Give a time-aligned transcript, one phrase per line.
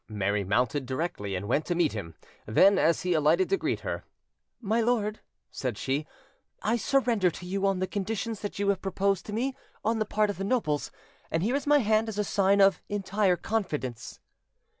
[0.09, 2.15] Mary mounted directly and went to meet him;
[2.47, 4.03] them, as he alighted to greet her,
[4.59, 5.19] "My lord;"
[5.51, 6.07] said she,
[6.63, 10.05] "I surrender to you, on the conditions that you have proposed to me on the
[10.05, 10.89] part of the nobles,
[11.29, 14.19] and here is my hand as a sign of entire confidence".